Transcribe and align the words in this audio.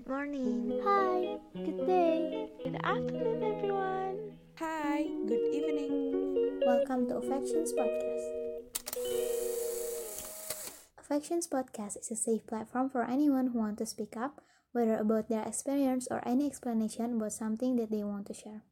Good 0.00 0.16
morning. 0.16 0.80
Hi, 0.80 1.36
good 1.52 1.84
day. 1.84 2.48
Good 2.64 2.80
afternoon, 2.80 3.44
everyone. 3.44 4.32
Hi, 4.56 5.04
good 5.28 5.44
evening. 5.52 6.16
Welcome 6.64 7.12
to 7.12 7.20
Affections 7.20 7.76
Podcast. 7.76 8.24
Affections 10.96 11.44
Podcast 11.52 12.00
is 12.00 12.08
a 12.08 12.16
safe 12.16 12.48
platform 12.48 12.88
for 12.88 13.04
anyone 13.04 13.52
who 13.52 13.60
want 13.60 13.76
to 13.76 13.84
speak 13.84 14.16
up, 14.16 14.40
whether 14.72 14.96
about 14.96 15.28
their 15.28 15.44
experience 15.44 16.08
or 16.08 16.24
any 16.24 16.48
explanation 16.48 17.20
about 17.20 17.36
something 17.36 17.76
that 17.76 17.92
they 17.92 18.00
want 18.00 18.24
to 18.32 18.32
share. 18.32 18.64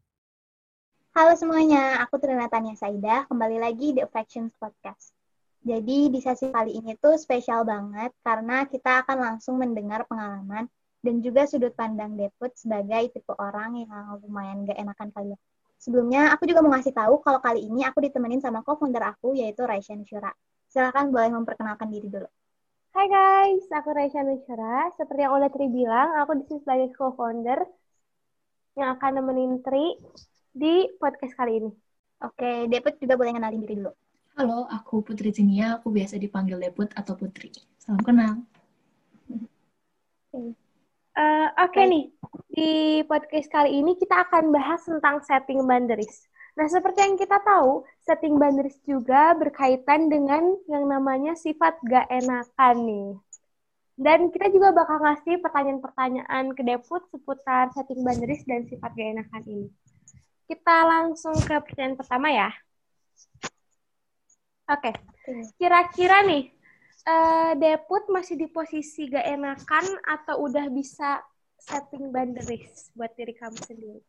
Halo 1.13 1.37
semuanya, 1.37 2.01
aku 2.09 2.17
Trinatania 2.25 2.73
Saida, 2.73 3.29
kembali 3.29 3.61
lagi 3.61 3.93
di 3.93 4.01
Affections 4.01 4.57
Podcast. 4.57 5.13
Jadi 5.61 6.09
di 6.09 6.25
sesi 6.25 6.49
kali 6.49 6.81
ini 6.81 6.97
tuh 6.97 7.21
spesial 7.21 7.69
banget 7.69 8.17
karena 8.25 8.65
kita 8.65 9.05
akan 9.05 9.37
langsung 9.37 9.61
mendengar 9.61 10.09
pengalaman 10.09 10.73
dan 10.99 11.23
juga 11.23 11.47
sudut 11.47 11.71
pandang 11.75 12.19
Deput 12.19 12.55
sebagai 12.59 13.15
tipe 13.15 13.33
orang 13.39 13.79
yang 13.87 14.19
lumayan 14.23 14.67
gak 14.67 14.79
enakan 14.79 15.09
kali 15.15 15.29
ya. 15.35 15.39
Sebelumnya, 15.79 16.35
aku 16.35 16.43
juga 16.51 16.59
mau 16.59 16.75
ngasih 16.75 16.91
tahu 16.91 17.23
kalau 17.23 17.39
kali 17.39 17.63
ini 17.63 17.87
aku 17.87 18.03
ditemenin 18.03 18.43
sama 18.43 18.67
co-founder 18.67 19.15
aku, 19.15 19.39
yaitu 19.39 19.63
Raisya 19.63 19.95
Nusyura. 19.95 20.35
Silahkan 20.67 21.07
boleh 21.07 21.31
memperkenalkan 21.31 21.87
diri 21.87 22.11
dulu. 22.11 22.27
Hai 22.91 23.07
guys, 23.07 23.63
aku 23.71 23.95
Raisya 23.95 24.27
Nusyura. 24.27 24.91
Seperti 24.99 25.23
yang 25.23 25.39
udah 25.39 25.51
Tri 25.55 25.71
bilang, 25.71 26.19
aku 26.19 26.43
di 26.43 26.45
sini 26.51 26.59
sebagai 26.67 26.89
co-founder 26.99 27.63
yang 28.75 28.99
akan 28.99 29.11
nemenin 29.23 29.63
Tri 29.63 29.95
di 30.51 30.91
podcast 30.99 31.39
kali 31.39 31.63
ini. 31.63 31.71
Oke, 32.27 32.67
Deput 32.67 32.99
juga 32.99 33.15
boleh 33.15 33.39
kenalin 33.39 33.63
diri 33.63 33.79
dulu. 33.79 33.95
Halo, 34.35 34.67
aku 34.67 35.07
Putri 35.07 35.31
Zinia. 35.31 35.79
Aku 35.79 35.95
biasa 35.95 36.19
dipanggil 36.19 36.59
Deput 36.59 36.91
atau 36.99 37.15
Putri. 37.15 37.55
Salam 37.79 38.03
kenal. 38.03 38.43
Uh, 41.19 41.51
Oke 41.67 41.83
nih, 41.83 42.15
di 42.47 43.03
podcast 43.03 43.51
kali 43.51 43.83
ini 43.83 43.99
kita 43.99 44.23
akan 44.31 44.55
bahas 44.55 44.87
tentang 44.87 45.19
setting 45.27 45.67
boundaries. 45.67 46.31
Nah, 46.55 46.71
seperti 46.71 47.03
yang 47.03 47.19
kita 47.19 47.43
tahu, 47.43 47.83
setting 48.07 48.39
boundaries 48.39 48.79
juga 48.87 49.35
berkaitan 49.35 50.07
dengan 50.07 50.47
yang 50.71 50.87
namanya 50.87 51.35
sifat 51.35 51.75
gak 51.91 52.07
enakan 52.07 52.77
nih. 52.87 53.11
Dan 53.99 54.31
kita 54.31 54.47
juga 54.55 54.71
bakal 54.71 55.03
ngasih 55.03 55.43
pertanyaan-pertanyaan 55.43 56.55
ke 56.55 56.63
Deput 56.63 57.03
seputar 57.11 57.75
setting 57.75 58.07
boundaries 58.07 58.47
dan 58.47 58.71
sifat 58.71 58.95
gak 58.95 59.11
enakan 59.19 59.43
ini. 59.43 59.69
Kita 60.47 60.87
langsung 60.87 61.35
ke 61.35 61.59
pertanyaan 61.67 61.99
pertama 61.99 62.31
ya. 62.31 62.55
Oke, 64.71 64.95
kira-kira 65.59 66.23
nih, 66.23 66.55
uh, 67.09 67.53
Deput 67.57 68.05
masih 68.13 68.37
di 68.37 68.47
posisi 68.47 69.09
gak 69.09 69.25
enakan 69.25 69.85
atau 70.05 70.45
udah 70.45 70.69
bisa 70.69 71.25
setting 71.57 72.13
boundaries 72.13 72.93
buat 72.93 73.11
diri 73.17 73.33
kamu 73.35 73.59
sendiri? 73.65 74.01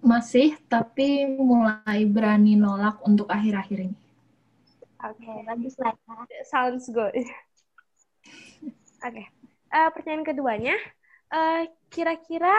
Masih, 0.00 0.56
tapi 0.64 1.28
mulai 1.28 2.08
berani 2.08 2.56
nolak 2.56 3.04
untuk 3.04 3.28
akhir-akhir 3.28 3.90
ini. 3.90 3.96
Oke, 5.00 5.16
okay. 5.24 5.38
bagus 5.48 5.76
lah. 5.80 5.96
Sounds 6.48 6.88
good. 6.88 7.12
Oke, 7.20 7.24
okay. 9.00 9.26
uh, 9.72 9.88
pertanyaan 9.92 10.24
keduanya, 10.24 10.76
uh, 11.32 11.64
kira-kira 11.88 12.52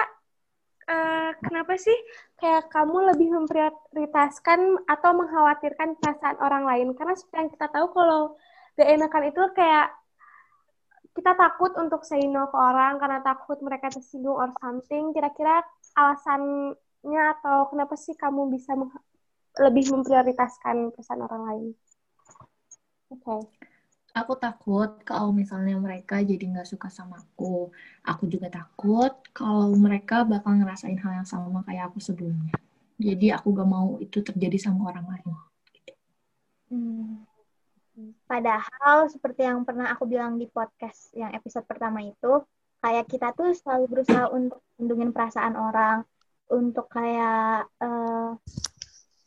uh, 0.89 1.33
kenapa 1.41 1.77
sih 1.77 1.93
kayak 2.37 2.69
kamu 2.73 3.13
lebih 3.13 3.29
memprioritaskan 3.29 4.85
atau 4.89 5.11
mengkhawatirkan 5.17 5.97
perasaan 6.01 6.37
orang 6.41 6.65
lain? 6.65 6.87
Karena 6.97 7.13
seperti 7.13 7.37
yang 7.45 7.51
kita 7.53 7.67
tahu 7.73 7.87
kalau 7.93 8.21
gak 8.77 8.89
enakan 8.89 9.23
itu 9.29 9.43
kayak 9.55 9.87
kita 11.11 11.35
takut 11.35 11.75
untuk 11.75 12.07
say 12.07 12.23
no 12.23 12.47
ke 12.47 12.55
orang 12.55 12.95
karena 12.95 13.19
takut 13.19 13.59
mereka 13.59 13.91
tersinggung 13.91 14.37
or 14.37 14.49
something. 14.63 15.11
Kira-kira 15.11 15.59
alasannya 15.91 17.23
atau 17.39 17.67
kenapa 17.67 17.99
sih 17.99 18.15
kamu 18.15 18.47
bisa 18.47 18.71
lebih 19.59 19.91
memprioritaskan 19.91 20.95
pesan 20.95 21.19
orang 21.19 21.41
lain? 21.43 21.65
Oke. 23.11 23.27
Okay. 23.27 23.41
Aku 24.11 24.35
takut 24.35 24.99
kalau 25.07 25.31
misalnya 25.31 25.79
mereka 25.79 26.19
jadi 26.19 26.43
nggak 26.43 26.67
suka 26.67 26.91
sama 26.91 27.15
aku. 27.19 27.71
Aku 28.03 28.27
juga 28.27 28.51
takut 28.51 29.11
kalau 29.31 29.71
mereka 29.71 30.27
bakal 30.27 30.59
ngerasain 30.59 30.99
hal 30.99 31.23
yang 31.23 31.27
sama 31.27 31.63
kayak 31.63 31.91
aku 31.91 32.03
sebelumnya. 32.03 32.51
Jadi 33.01 33.31
aku 33.31 33.55
gak 33.55 33.69
mau 33.71 33.97
itu 33.97 34.21
terjadi 34.21 34.57
sama 34.61 34.93
orang 34.93 35.07
lain. 35.09 35.35
Hmm. 36.69 37.30
Padahal 38.31 39.11
seperti 39.11 39.43
yang 39.43 39.67
pernah 39.67 39.91
aku 39.91 40.07
bilang 40.07 40.39
di 40.39 40.47
podcast 40.47 41.11
yang 41.11 41.35
episode 41.35 41.67
pertama 41.67 41.99
itu, 41.99 42.39
kayak 42.79 43.11
kita 43.11 43.35
tuh 43.35 43.51
selalu 43.51 43.91
berusaha 43.91 44.31
untuk 44.31 44.63
lindungin 44.79 45.11
perasaan 45.11 45.59
orang, 45.59 46.07
untuk 46.47 46.87
kayak 46.87 47.67
uh, 47.83 48.31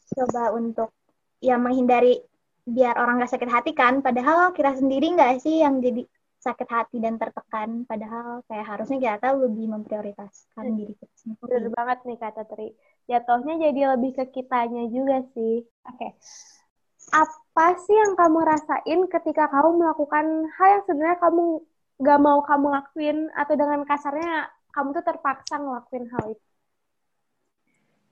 coba 0.09 0.56
untuk 0.56 0.88
ya 1.37 1.60
menghindari 1.60 2.16
biar 2.65 2.97
orang 2.97 3.20
gak 3.20 3.37
sakit 3.37 3.50
hati 3.53 3.76
kan, 3.76 4.00
padahal 4.00 4.56
kita 4.56 4.72
sendiri 4.72 5.12
nggak 5.12 5.36
sih 5.36 5.60
yang 5.60 5.84
jadi 5.84 6.09
sakit 6.41 6.69
hati 6.72 6.97
dan 6.97 7.21
tertekan, 7.21 7.84
padahal 7.84 8.41
kayak 8.48 8.65
harusnya 8.65 9.21
kita 9.21 9.36
lebih 9.36 9.69
memprioritaskan 9.69 10.65
hmm. 10.65 10.76
diri 10.81 10.92
kita 10.97 11.12
sendiri. 11.21 11.41
Bener 11.44 11.65
banget 11.76 11.98
nih 12.09 12.16
kata 12.16 12.42
Tri. 12.48 12.72
Jatuhnya 13.04 13.69
jadi 13.69 13.81
lebih 14.00 14.16
ke 14.16 14.25
kitanya 14.32 14.88
juga 14.88 15.21
sih. 15.36 15.60
Oke. 15.92 15.92
Okay. 15.92 16.10
Apa 17.12 17.44
sih 17.84 17.94
yang 18.03 18.12
kamu 18.20 18.38
rasain 18.50 19.00
ketika 19.15 19.44
kamu 19.54 19.69
melakukan 19.81 20.26
hal 20.59 20.69
yang 20.75 20.82
sebenarnya 20.87 21.19
kamu 21.25 21.42
gak 22.06 22.19
mau 22.26 22.38
kamu 22.42 22.66
lakuin 22.76 23.19
atau 23.41 23.54
dengan 23.60 23.81
kasarnya 23.91 24.50
kamu 24.75 24.88
tuh 24.97 25.04
terpaksa 25.09 25.54
ngelakuin 25.62 26.06
hal 26.12 26.25
itu? 26.34 26.47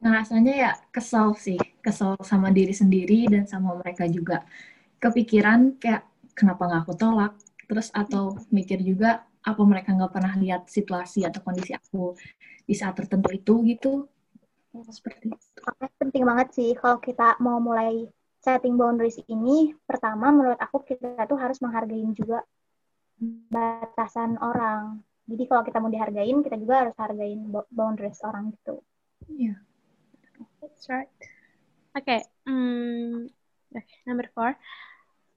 ngerasanya 0.03 0.53
ya 0.65 0.71
kesel 0.95 1.29
sih, 1.39 1.59
kesel 1.85 2.19
sama 2.27 2.51
diri 2.51 2.75
sendiri 2.75 3.31
dan 3.31 3.47
sama 3.47 3.79
mereka 3.81 4.05
juga. 4.11 4.43
Kepikiran 4.99 5.79
kayak 5.79 6.03
kenapa 6.35 6.63
nggak 6.67 6.83
aku 6.87 6.95
tolak, 6.99 7.33
terus 7.71 7.89
atau 7.95 8.35
mikir 8.51 8.83
juga 8.83 9.23
apa 9.43 9.63
mereka 9.63 9.95
nggak 9.95 10.13
pernah 10.15 10.35
lihat 10.39 10.67
situasi 10.67 11.27
atau 11.27 11.43
kondisi 11.43 11.75
aku 11.75 12.15
di 12.67 12.75
saat 12.75 12.95
tertentu 12.99 13.31
itu 13.31 13.55
gitu. 13.71 13.93
Seperti 14.91 15.31
itu. 15.31 15.59
Penting 16.03 16.25
banget 16.27 16.49
sih 16.57 16.71
kalau 16.75 16.99
kita 16.99 17.39
mau 17.39 17.63
mulai 17.63 18.07
setting 18.43 18.75
boundaries 18.75 19.23
ini, 19.31 19.71
pertama 19.87 20.35
menurut 20.35 20.59
aku 20.59 20.83
kita 20.83 21.15
tuh 21.31 21.39
harus 21.39 21.63
menghargai 21.63 22.03
juga 22.11 22.43
batasan 23.49 24.35
orang. 24.43 24.99
Jadi 25.31 25.47
kalau 25.47 25.63
kita 25.63 25.79
mau 25.79 25.87
dihargain, 25.87 26.43
kita 26.43 26.59
juga 26.59 26.83
harus 26.83 26.97
hargain 26.99 27.39
boundaries 27.71 28.19
orang 28.27 28.51
gitu. 28.51 28.83
Iya. 29.31 29.55
Yeah. 29.55 29.59
That's 30.59 30.91
right. 30.91 31.11
Oke, 31.93 32.09
okay. 32.09 32.21
hmm, 32.49 33.29
okay, 33.71 33.99
number 34.09 34.27
four. 34.35 34.57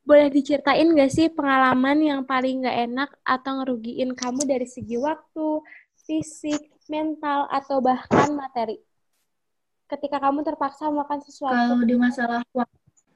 Boleh 0.05 0.29
diceritain 0.29 0.85
gak 0.93 1.11
sih 1.11 1.27
pengalaman 1.33 1.97
yang 1.99 2.21
paling 2.23 2.65
gak 2.65 2.77
enak 2.89 3.09
atau 3.25 3.61
ngerugiin 3.61 4.13
kamu 4.13 4.45
dari 4.45 4.65
segi 4.69 4.95
waktu, 5.01 5.61
fisik, 6.05 6.61
mental, 6.89 7.49
atau 7.49 7.81
bahkan 7.81 8.37
materi? 8.37 8.77
Ketika 9.85 10.17
kamu 10.21 10.45
terpaksa 10.45 10.89
melakukan 10.89 11.21
sesuatu. 11.25 11.53
Kalau 11.53 11.85
di 11.85 11.97
masalah 11.97 12.41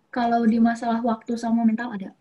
kalau 0.09 0.45
di 0.45 0.57
masalah 0.57 1.01
waktu 1.05 1.37
sama 1.37 1.61
mental 1.65 1.93
ada. 1.93 2.11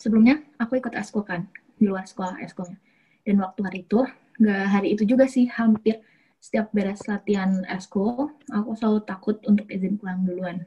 Sebelumnya 0.00 0.40
aku 0.56 0.80
ikut 0.80 0.92
eskul 0.96 1.24
kan 1.24 1.48
di 1.76 1.86
luar 1.86 2.08
sekolah 2.08 2.40
eskulnya. 2.42 2.80
Dan 3.22 3.44
waktu 3.44 3.60
hari 3.62 3.78
itu, 3.84 4.00
gak 4.40 4.64
hari 4.72 4.88
itu 4.96 5.04
juga 5.04 5.28
sih, 5.28 5.46
hampir 5.52 6.00
setiap 6.38 6.70
beres 6.70 7.02
latihan 7.10 7.66
eskul, 7.66 8.30
aku 8.48 8.70
selalu 8.78 9.00
takut 9.04 9.36
untuk 9.44 9.66
izin 9.68 9.98
pulang 9.98 10.22
duluan. 10.22 10.64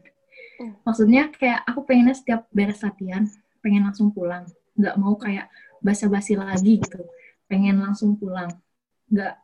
Hmm. 0.59 0.75
Maksudnya 0.83 1.31
kayak 1.31 1.63
aku 1.65 1.87
pengennya 1.87 2.13
setiap 2.13 2.45
beres 2.51 2.83
latihan, 2.83 3.25
pengen 3.63 3.87
langsung 3.87 4.11
pulang. 4.11 4.45
Nggak 4.75 4.95
mau 4.99 5.15
kayak 5.15 5.47
basa-basi 5.81 6.37
lagi 6.37 6.83
gitu. 6.83 7.01
Pengen 7.47 7.81
langsung 7.81 8.19
pulang. 8.19 8.51
Nggak, 9.09 9.39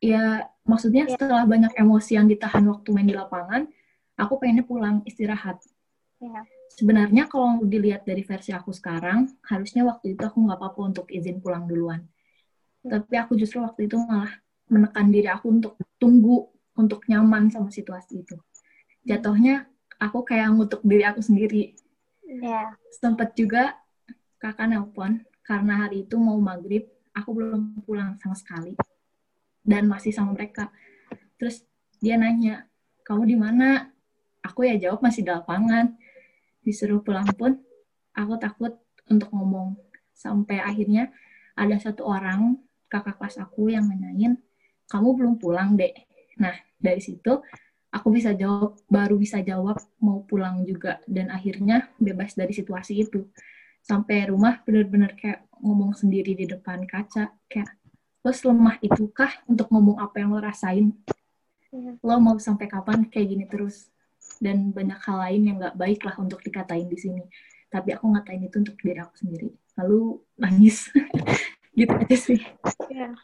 ya 0.00 0.48
maksudnya 0.64 1.04
yeah. 1.06 1.18
setelah 1.18 1.44
banyak 1.44 1.74
emosi 1.76 2.16
yang 2.16 2.26
ditahan 2.30 2.64
waktu 2.70 2.88
main 2.94 3.10
di 3.10 3.14
lapangan, 3.18 3.68
aku 4.16 4.38
pengennya 4.38 4.64
pulang 4.64 5.02
istirahat. 5.04 5.60
Yeah. 6.22 6.46
Sebenarnya 6.72 7.28
kalau 7.28 7.60
dilihat 7.68 8.08
dari 8.08 8.24
versi 8.24 8.50
aku 8.50 8.72
sekarang, 8.72 9.28
harusnya 9.44 9.84
waktu 9.84 10.16
itu 10.16 10.22
aku 10.24 10.40
nggak 10.40 10.58
apa-apa 10.58 10.80
untuk 10.88 11.06
izin 11.12 11.38
pulang 11.44 11.68
duluan. 11.68 12.08
Tapi 12.82 13.14
aku 13.14 13.36
justru 13.36 13.60
waktu 13.62 13.86
itu 13.86 14.00
malah 14.00 14.32
menekan 14.72 15.12
diri 15.12 15.28
aku 15.28 15.52
untuk 15.52 15.76
tunggu 16.00 16.48
untuk 16.74 17.04
nyaman 17.06 17.52
sama 17.52 17.68
situasi 17.68 18.24
itu. 18.24 18.36
Jatuhnya 19.04 19.68
aku 20.00 20.24
kayak 20.24 20.50
ngutuk 20.56 20.80
diri 20.82 21.04
aku 21.04 21.20
sendiri. 21.20 21.76
Yeah. 22.24 22.72
Sempet 22.96 23.36
juga 23.36 23.76
kakak 24.40 24.72
nelpon 24.72 25.22
karena 25.44 25.86
hari 25.86 26.08
itu 26.08 26.16
mau 26.16 26.40
maghrib, 26.40 26.88
aku 27.12 27.30
belum 27.36 27.84
pulang 27.84 28.16
sama 28.18 28.34
sekali 28.34 28.74
dan 29.62 29.86
masih 29.86 30.10
sama 30.10 30.34
mereka. 30.34 30.72
Terus 31.38 31.62
dia 32.02 32.18
nanya, 32.18 32.66
kamu 33.06 33.22
di 33.28 33.36
mana? 33.38 33.90
Aku 34.42 34.66
ya 34.66 34.74
jawab 34.74 35.06
masih 35.06 35.22
di 35.22 35.30
lapangan. 35.30 35.94
Disuruh 36.62 37.02
pulang 37.02 37.26
pun, 37.34 37.58
aku 38.14 38.34
takut 38.38 38.78
untuk 39.10 39.28
ngomong. 39.34 39.76
Sampai 40.14 40.62
akhirnya 40.62 41.10
ada 41.58 41.76
satu 41.76 42.06
orang 42.06 42.56
kakak 42.86 43.18
kelas 43.18 43.40
aku 43.40 43.72
yang 43.72 43.88
nanyain, 43.88 44.38
kamu 44.88 45.08
belum 45.16 45.34
pulang, 45.40 45.74
dek. 45.74 46.06
Nah, 46.40 46.52
dari 46.76 47.00
situ 47.00 47.40
aku 47.92 48.08
bisa 48.08 48.32
jawab, 48.32 48.80
baru 48.88 49.16
bisa 49.20 49.40
jawab 49.44 49.80
mau 50.00 50.24
pulang 50.24 50.64
juga. 50.64 51.00
Dan 51.08 51.28
akhirnya 51.32 51.92
bebas 52.00 52.36
dari 52.36 52.52
situasi 52.56 53.04
itu. 53.04 53.28
Sampai 53.82 54.28
rumah 54.28 54.62
bener-bener 54.64 55.12
kayak 55.18 55.44
ngomong 55.60 55.92
sendiri 55.92 56.32
di 56.32 56.48
depan 56.48 56.88
kaca. 56.88 57.32
Kayak, 57.48 57.76
lo 58.22 58.32
selemah 58.32 58.78
itukah 58.80 59.44
untuk 59.48 59.68
ngomong 59.68 60.00
apa 60.00 60.22
yang 60.22 60.32
lo 60.32 60.40
rasain? 60.40 60.94
Iya. 61.72 61.96
Lo 62.00 62.16
mau 62.20 62.36
sampai 62.36 62.68
kapan 62.68 63.08
kayak 63.08 63.26
gini 63.28 63.44
terus? 63.48 63.91
Dan 64.42 64.74
banyak 64.74 64.98
hal 65.06 65.16
lain 65.22 65.42
yang 65.46 65.56
gak 65.62 65.78
baik 65.78 66.00
lah 66.02 66.18
untuk 66.18 66.42
dikatain 66.42 66.90
di 66.90 66.98
sini. 66.98 67.22
Tapi 67.70 67.94
aku 67.94 68.04
ngatain 68.10 68.42
itu 68.42 68.56
untuk 68.58 68.74
diri 68.82 68.98
aku 68.98 69.14
sendiri. 69.22 69.48
Lalu 69.78 70.00
nangis. 70.36 70.90
gitu 71.78 71.92
aja 71.94 72.16
sih. 72.18 72.40
Ya, 72.90 73.14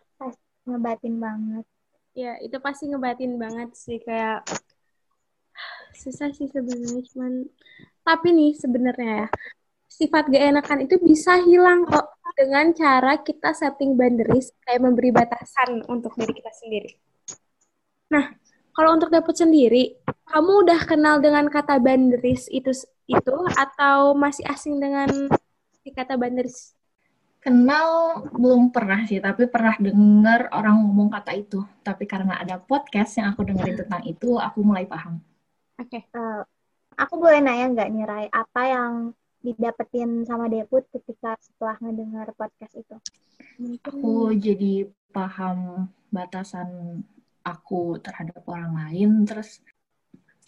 Ngebatin 0.64 1.16
banget. 1.18 1.64
ya 2.12 2.34
itu 2.42 2.58
pasti 2.58 2.90
ngebatin 2.90 3.38
banget 3.38 3.70
sih 3.72 4.02
kayak 4.02 4.42
susah 5.94 6.30
sih 6.34 6.50
sebenarnya 6.50 7.02
cuman 7.14 7.32
tapi 8.02 8.28
nih 8.34 8.52
sebenarnya 8.58 9.10
ya 9.22 9.26
sifat 9.88 10.26
gak 10.26 10.44
enakan 10.50 10.78
itu 10.86 10.98
bisa 11.00 11.38
hilang 11.42 11.86
kok 11.86 12.06
dengan 12.34 12.70
cara 12.74 13.22
kita 13.22 13.50
setting 13.54 13.94
boundaries 13.94 14.50
kayak 14.62 14.82
memberi 14.82 15.10
batasan 15.10 15.82
untuk 15.86 16.14
diri 16.14 16.32
kita 16.38 16.52
sendiri. 16.54 16.90
Nah, 18.10 18.30
kalau 18.78 18.94
untuk 18.94 19.10
dapet 19.10 19.34
sendiri, 19.34 19.98
kamu 20.30 20.62
udah 20.62 20.86
kenal 20.86 21.18
dengan 21.18 21.50
kata 21.50 21.82
boundaries 21.82 22.46
itu 22.46 22.70
itu 23.10 23.36
atau 23.58 24.14
masih 24.14 24.46
asing 24.46 24.78
dengan 24.78 25.10
si 25.82 25.90
kata 25.90 26.14
boundaries? 26.14 26.78
Kenal 27.42 28.22
belum 28.30 28.70
pernah 28.70 29.02
sih, 29.02 29.18
tapi 29.18 29.50
pernah 29.50 29.74
dengar 29.82 30.46
orang 30.54 30.78
ngomong 30.78 31.10
kata 31.10 31.34
itu. 31.34 31.66
Tapi 31.82 32.06
karena 32.06 32.38
ada 32.38 32.62
podcast 32.62 33.18
yang 33.18 33.34
aku 33.34 33.50
dengerin 33.50 33.78
tentang 33.82 34.06
itu, 34.06 34.38
aku 34.38 34.62
mulai 34.62 34.86
paham. 34.86 35.18
Oke. 35.82 36.06
Eh, 36.06 36.42
aku 36.94 37.18
boleh 37.18 37.42
nanya 37.42 37.74
nggak 37.74 37.88
nih 37.90 38.04
Rai, 38.06 38.26
apa 38.30 38.62
yang 38.62 38.92
didapetin 39.42 40.22
sama 40.22 40.46
Deput 40.46 40.86
ketika 40.94 41.34
setelah 41.42 41.74
ngedengar 41.82 42.30
podcast 42.38 42.78
itu? 42.78 42.94
Mungkin 43.58 43.90
Aku 43.90 44.30
jadi 44.38 44.86
paham 45.10 45.90
batasan 46.14 47.02
aku 47.44 47.98
terhadap 48.04 48.42
orang 48.48 48.72
lain, 48.74 49.10
terus 49.28 49.60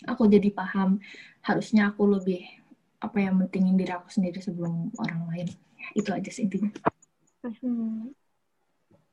aku 0.09 0.23
jadi 0.29 0.49
paham 0.53 1.01
harusnya 1.45 1.83
aku 1.93 2.03
lebih 2.09 2.41
apa 3.01 3.17
yang 3.25 3.35
mentingin 3.41 3.77
diri 3.81 3.93
aku 3.97 4.09
sendiri 4.13 4.41
sebelum 4.41 4.93
orang 5.01 5.23
lain. 5.33 5.49
Itu 5.97 6.11
aja 6.13 6.29
sih 6.33 6.45
intinya. 6.49 6.71
hmm, 7.43 8.13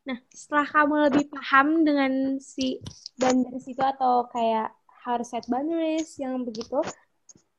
Nah, 0.08 0.18
setelah 0.32 0.68
kamu 0.72 0.94
lebih 1.12 1.26
paham 1.36 1.68
dengan 1.84 2.12
si 2.40 2.80
boundaries 3.20 3.68
itu 3.68 3.84
atau 3.84 4.26
kayak 4.32 4.72
harus 5.04 5.28
set 5.32 5.44
boundaries 5.52 6.16
yang 6.24 6.48
begitu, 6.48 6.80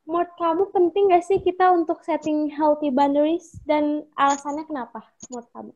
menurut 0.08 0.32
kamu 0.40 0.64
penting 0.74 1.04
gak 1.12 1.24
sih 1.28 1.38
kita 1.44 1.66
untuk 1.78 2.00
setting 2.08 2.48
healthy 2.50 2.88
boundaries 2.88 3.46
dan 3.70 4.04
alasannya 4.16 4.64
kenapa 4.64 5.04
menurut 5.28 5.48
kamu? 5.52 5.72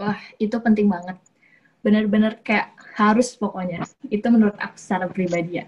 Wah, 0.00 0.18
itu 0.44 0.56
penting 0.64 0.86
banget. 0.94 1.16
Bener-bener 1.82 2.38
kayak 2.40 2.78
harus 2.94 3.34
pokoknya. 3.34 3.82
Itu 4.06 4.30
menurut 4.30 4.56
aku 4.58 4.78
secara 4.78 5.10
pribadi 5.10 5.58
ya. 5.62 5.66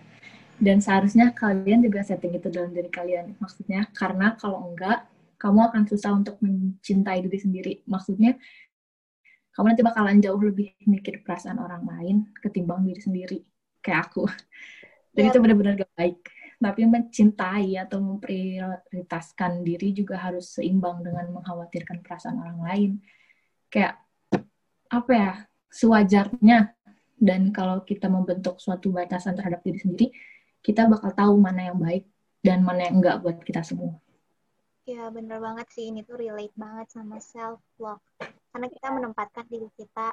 Dan 0.55 0.79
seharusnya 0.79 1.35
kalian 1.35 1.83
juga 1.83 2.07
setting 2.07 2.39
itu 2.39 2.47
dalam 2.49 2.71
diri 2.71 2.87
kalian. 2.87 3.35
Maksudnya, 3.43 3.91
karena 3.91 4.39
kalau 4.39 4.71
enggak, 4.71 5.03
kamu 5.43 5.61
akan 5.69 5.83
susah 5.91 6.15
untuk 6.15 6.39
mencintai 6.39 7.27
diri 7.27 7.39
sendiri. 7.43 7.73
Maksudnya, 7.91 8.39
kamu 9.55 9.75
nanti 9.75 9.83
bakalan 9.83 10.19
jauh 10.23 10.39
lebih 10.39 10.75
mikir 10.87 11.23
perasaan 11.27 11.59
orang 11.59 11.83
lain 11.87 12.17
ketimbang 12.39 12.87
diri 12.87 13.03
sendiri. 13.03 13.39
Kayak 13.83 14.11
aku. 14.11 14.31
Dan 15.15 15.23
Ya. 15.27 15.31
itu 15.31 15.39
benar-benar 15.43 15.79
gak 15.79 15.95
baik. 15.95 16.19
Tapi 16.59 16.81
mencintai 16.89 17.77
atau 17.77 17.99
memprioritaskan 18.03 19.63
diri 19.63 19.95
juga 19.95 20.17
harus 20.19 20.55
seimbang 20.59 21.03
dengan 21.03 21.29
mengkhawatirkan 21.35 22.03
perasaan 22.03 22.41
orang 22.41 22.59
lain. 22.63 22.91
Kayak 23.71 24.01
apa 24.91 25.13
ya 25.13 25.33
sewajarnya 25.75 26.71
dan 27.19 27.51
kalau 27.51 27.83
kita 27.83 28.07
membentuk 28.07 28.63
suatu 28.63 28.95
batasan 28.95 29.35
terhadap 29.35 29.61
diri 29.67 29.79
sendiri 29.83 30.07
kita 30.63 30.87
bakal 30.87 31.11
tahu 31.11 31.35
mana 31.37 31.75
yang 31.75 31.79
baik 31.83 32.07
dan 32.41 32.63
mana 32.63 32.87
yang 32.87 33.03
enggak 33.03 33.19
buat 33.21 33.43
kita 33.43 33.67
semua 33.67 33.99
ya 34.85 35.09
bener 35.09 35.41
banget 35.41 35.67
sih, 35.73 35.89
ini 35.89 36.05
tuh 36.05 36.21
relate 36.21 36.53
banget 36.55 36.93
sama 36.93 37.17
self 37.17 37.61
love. 37.81 38.01
Karena 38.53 38.69
kita 38.69 38.89
menempatkan 38.93 39.49
diri 39.49 39.69
kita 39.75 40.13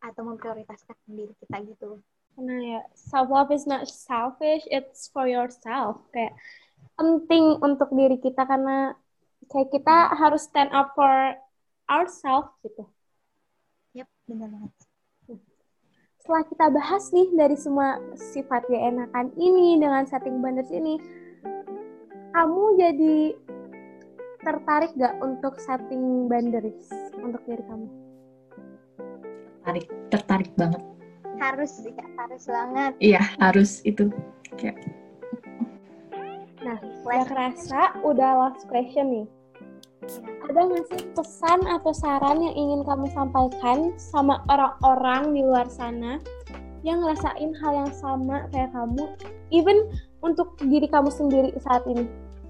atau 0.00 0.22
memprioritaskan 0.24 0.96
diri 1.04 1.36
kita 1.44 1.60
gitu. 1.68 2.00
Karena 2.34 2.56
ya 2.58 2.80
self 2.96 3.28
love 3.28 3.52
is 3.52 3.68
not 3.68 3.84
selfish, 3.84 4.64
it's 4.72 5.12
for 5.12 5.28
yourself. 5.28 6.00
Kayak 6.16 6.32
penting 6.96 7.60
untuk 7.60 7.92
diri 7.92 8.16
kita 8.16 8.48
karena 8.48 8.96
kayak 9.52 9.68
kita 9.68 10.16
harus 10.16 10.48
stand 10.48 10.72
up 10.72 10.96
for 10.96 11.36
ourselves 11.84 12.56
gitu. 12.64 12.88
Yap, 13.92 14.08
bener 14.24 14.48
banget. 14.48 14.72
Setelah 16.20 16.44
kita 16.44 16.66
bahas 16.68 17.04
nih 17.16 17.28
dari 17.32 17.56
semua 17.56 17.96
sifat 18.12 18.68
gak 18.68 18.84
enakan 18.92 19.32
ini 19.40 19.80
dengan 19.80 20.04
setting 20.04 20.44
boundaries 20.44 20.68
ini, 20.68 21.00
kamu 22.36 22.64
jadi 22.76 23.18
tertarik 24.44 24.92
gak 25.00 25.16
untuk 25.24 25.56
setting 25.56 26.28
boundaries 26.28 26.92
untuk 27.24 27.40
diri 27.48 27.64
kamu? 27.64 27.88
tertarik 29.60 29.86
tertarik 30.12 30.50
banget 30.56 30.82
Harus 31.40 31.72
sih, 31.72 31.92
Kak. 31.96 32.04
harus 32.20 32.44
banget. 32.48 32.92
iya 33.00 33.22
harus 33.40 33.80
itu 33.88 34.12
kayak 34.60 34.76
Nah, 36.60 36.76
udah 37.08 37.24
kerasa, 37.24 37.96
udah 38.04 38.30
last 38.36 38.68
question 38.68 39.08
nih. 39.08 39.26
Ada 40.50 40.60
nggak 40.66 40.84
sih 40.90 41.02
pesan 41.14 41.60
atau 41.70 41.92
saran 41.94 42.42
yang 42.42 42.54
ingin 42.58 42.82
kamu 42.82 43.06
sampaikan 43.14 43.94
sama 43.94 44.42
orang-orang 44.50 45.30
di 45.30 45.46
luar 45.46 45.70
sana 45.70 46.18
yang 46.82 47.04
ngerasain 47.04 47.54
hal 47.60 47.72
yang 47.86 47.92
sama 47.94 48.50
kayak 48.50 48.72
kamu, 48.74 49.04
even 49.54 49.78
untuk 50.26 50.58
diri 50.58 50.90
kamu 50.90 51.12
sendiri 51.12 51.54
saat 51.62 51.86
ini? 51.86 52.08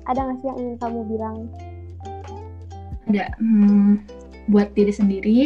Ada 0.08 0.22
nggak 0.22 0.36
sih 0.40 0.46
yang 0.48 0.58
ingin 0.58 0.76
kamu 0.80 1.00
bilang? 1.10 1.50
ada 3.10 3.34
hmm, 3.42 4.06
buat 4.46 4.70
diri 4.78 4.94
sendiri 4.94 5.38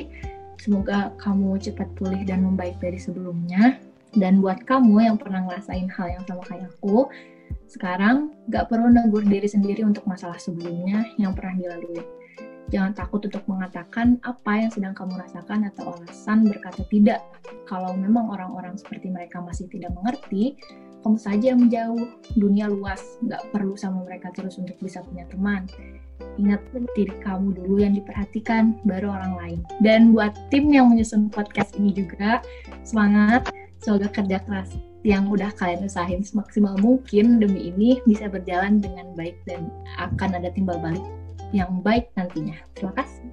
semoga 0.61 1.17
kamu 1.17 1.57
cepat 1.57 1.89
pulih 1.97 2.21
dan 2.29 2.45
membaik 2.45 2.77
dari 2.77 3.01
sebelumnya 3.01 3.81
dan 4.15 4.45
buat 4.45 4.63
kamu 4.69 5.01
yang 5.01 5.17
pernah 5.17 5.49
ngerasain 5.49 5.89
hal 5.89 6.13
yang 6.13 6.25
sama 6.29 6.45
kayak 6.45 6.69
aku 6.69 7.09
sekarang 7.75 8.31
gak 8.47 8.71
perlu 8.71 8.87
negur 8.87 9.27
diri 9.27 9.51
sendiri 9.51 9.83
untuk 9.83 10.07
masalah 10.07 10.39
sebelumnya 10.39 11.03
yang 11.19 11.35
pernah 11.35 11.59
dilalui 11.59 12.07
jangan 12.71 12.95
takut 12.95 13.27
untuk 13.27 13.43
mengatakan 13.51 14.23
apa 14.23 14.63
yang 14.63 14.71
sedang 14.71 14.95
kamu 14.95 15.19
rasakan 15.19 15.69
atau 15.75 15.99
alasan 15.99 16.47
berkata 16.47 16.87
tidak 16.87 17.21
kalau 17.67 17.93
memang 17.99 18.31
orang-orang 18.31 18.79
seperti 18.79 19.11
mereka 19.11 19.43
masih 19.43 19.67
tidak 19.69 19.91
mengerti 19.99 20.55
kamu 21.03 21.19
saja 21.21 21.53
yang 21.53 21.61
menjauh 21.61 22.07
dunia 22.39 22.71
luas 22.71 23.03
nggak 23.21 23.43
perlu 23.53 23.77
sama 23.77 24.07
mereka 24.07 24.33
terus 24.33 24.57
untuk 24.57 24.79
bisa 24.81 25.03
punya 25.05 25.27
teman 25.29 25.67
Ingat 26.39 26.63
diri 26.95 27.15
kamu 27.23 27.59
dulu 27.59 27.83
yang 27.83 27.95
diperhatikan, 27.95 28.79
baru 28.87 29.11
orang 29.15 29.35
lain. 29.35 29.59
Dan 29.83 30.15
buat 30.15 30.35
tim 30.51 30.71
yang 30.71 30.91
menyusun 30.91 31.31
podcast 31.31 31.75
ini 31.79 31.95
juga, 31.95 32.39
semangat. 32.87 33.51
Semoga 33.83 34.11
kerja 34.11 34.39
keras 34.47 34.94
yang 35.05 35.29
udah 35.29 35.53
kalian 35.61 35.85
usahain 35.85 36.25
semaksimal 36.25 36.81
mungkin 36.81 37.37
demi 37.37 37.69
ini 37.69 38.01
bisa 38.09 38.25
berjalan 38.27 38.81
dengan 38.81 39.13
baik 39.13 39.37
dan 39.45 39.69
akan 40.01 40.41
ada 40.41 40.49
timbal 40.57 40.81
balik 40.81 41.05
yang 41.53 41.85
baik 41.85 42.09
nantinya. 42.17 42.57
Terima 42.73 42.97
kasih. 42.97 43.29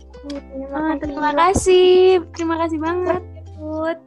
Ah, 0.76 0.94
terima 1.00 1.32
kasih, 1.34 2.22
terima 2.38 2.56
kasih 2.62 2.78
banget, 2.78 3.24
Put. 3.58 3.98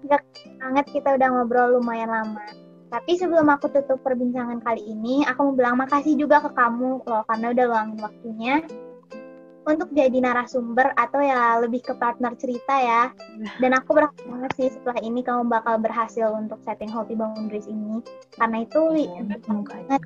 banget 0.63 0.87
kita 0.95 1.19
udah 1.19 1.29
ngobrol 1.35 1.81
lumayan 1.81 2.13
lama. 2.13 2.45
Tapi 2.95 3.19
sebelum 3.19 3.51
aku 3.51 3.67
tutup 3.75 3.99
perbincangan 4.07 4.63
kali 4.63 4.87
ini, 4.87 5.27
aku 5.27 5.51
mau 5.51 5.55
bilang 5.59 5.83
makasih 5.83 6.15
juga 6.15 6.39
ke 6.39 6.55
kamu 6.55 7.03
loh 7.03 7.27
karena 7.27 7.51
udah 7.51 7.65
luangin 7.67 7.99
waktunya 7.99 8.55
untuk 9.65 9.89
jadi 9.97 10.21
narasumber 10.21 10.93
atau 10.97 11.21
ya 11.25 11.57
lebih 11.61 11.81
ke 11.81 11.93
partner 11.97 12.37
cerita 12.37 12.75
ya. 12.77 13.03
Dan 13.59 13.73
aku 13.73 13.97
berharap 13.97 14.17
banget 14.29 14.53
sih 14.57 14.69
setelah 14.73 15.01
ini 15.01 15.25
kamu 15.25 15.49
bakal 15.49 15.81
berhasil 15.81 16.33
untuk 16.37 16.61
setting 16.63 16.93
healthy 16.93 17.17
boundaries 17.17 17.69
ini. 17.69 18.05
Karena 18.37 18.65
itu 18.65 18.81
Semoga 19.45 19.73
aja. 19.81 19.97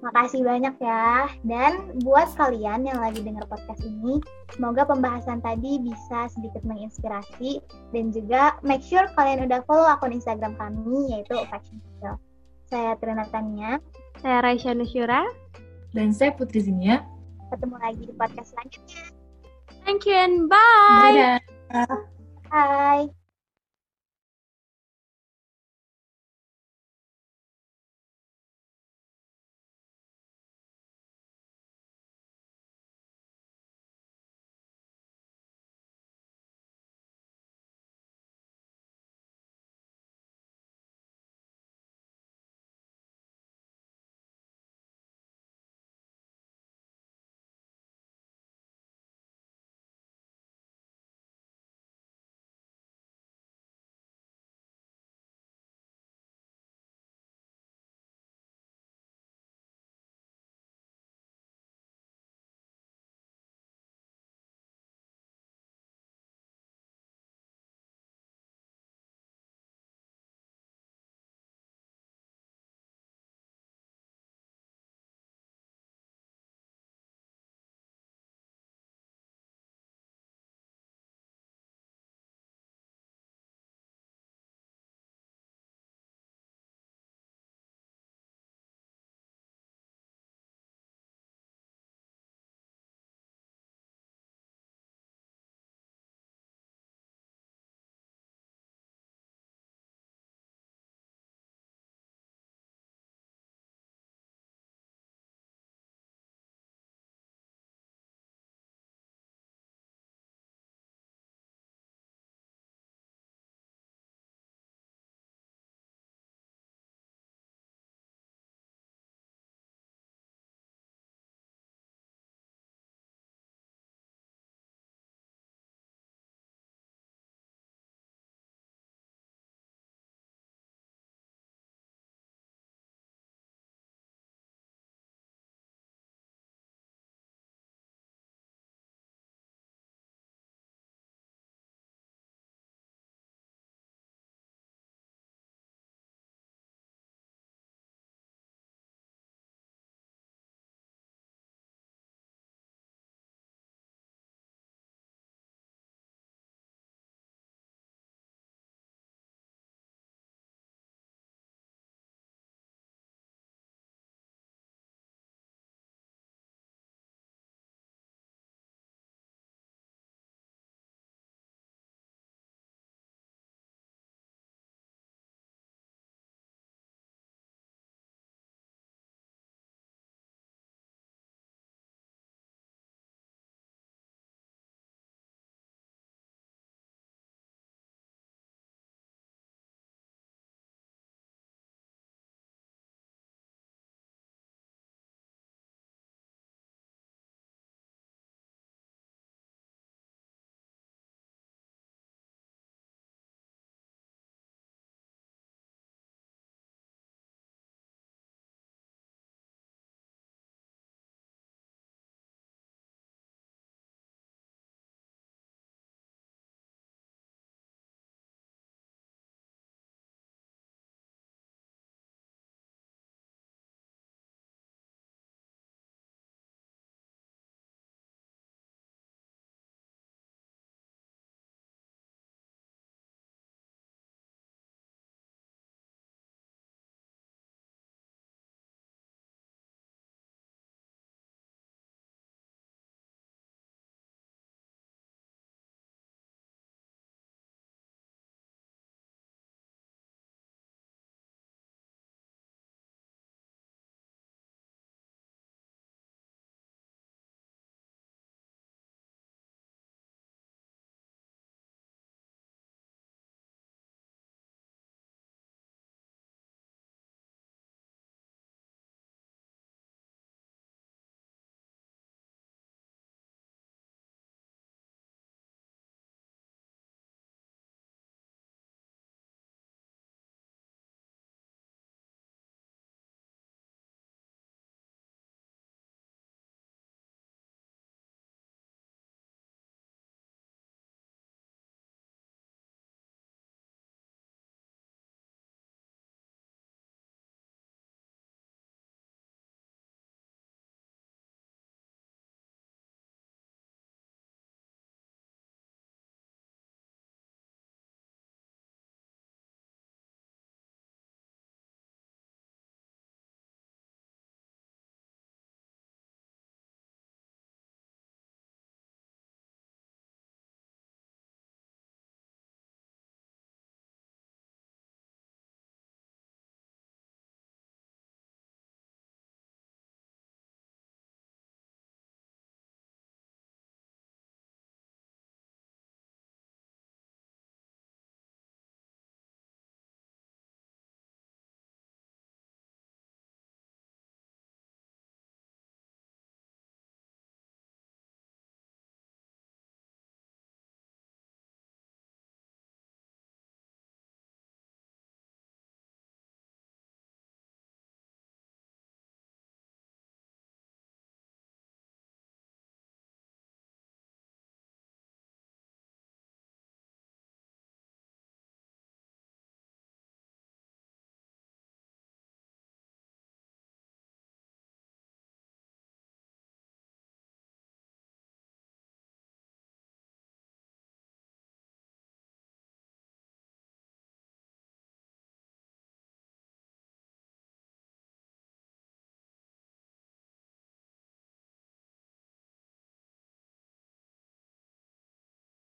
Makasih 0.00 0.40
banyak 0.42 0.74
ya. 0.80 1.28
Dan 1.44 2.00
buat 2.00 2.32
kalian 2.34 2.88
yang 2.88 2.98
lagi 2.98 3.20
denger 3.20 3.44
podcast 3.46 3.84
ini, 3.84 4.16
semoga 4.48 4.88
pembahasan 4.88 5.44
tadi 5.44 5.76
bisa 5.76 6.32
sedikit 6.32 6.64
menginspirasi 6.64 7.60
dan 7.92 8.08
juga 8.08 8.56
make 8.64 8.80
sure 8.80 9.04
kalian 9.12 9.44
udah 9.44 9.60
follow 9.68 9.84
akun 9.84 10.16
Instagram 10.16 10.56
kami 10.56 11.12
yaitu 11.12 11.36
Fashion 11.52 11.78
Social. 11.84 12.16
Saya 12.70 12.94
Trina 12.96 13.26
Tania. 13.28 13.82
Saya 14.24 14.40
Raisya 14.40 14.72
Nusyura. 14.72 15.26
Dan 15.90 16.14
saya 16.14 16.32
Putri 16.32 16.62
Zinia. 16.62 17.02
Ketemu 17.50 17.76
lagi 17.82 18.02
di 18.06 18.14
podcast 18.14 18.54
selanjutnya. 18.54 19.02
Thank 19.82 20.06
you 20.06 20.14
and 20.14 20.46
bye. 20.46 21.38
Dadah. 21.70 21.98
Bye. 22.50 23.19